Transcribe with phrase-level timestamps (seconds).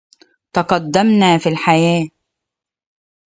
[0.53, 2.09] تقدمنا في الحياة.